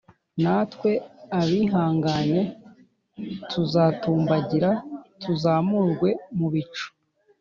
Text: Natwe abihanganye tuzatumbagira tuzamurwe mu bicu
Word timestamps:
Natwe 0.43 0.91
abihanganye 1.39 2.41
tuzatumbagira 3.49 4.69
tuzamurwe 5.21 6.09
mu 6.37 6.47
bicu 6.53 6.87